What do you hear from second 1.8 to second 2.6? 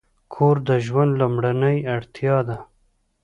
اړتیا ده.